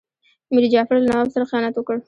میر 0.53 0.65
جعفر 0.73 0.95
له 1.01 1.05
نواب 1.11 1.27
سره 1.35 1.49
خیانت 1.51 1.73
وکړ. 1.77 1.95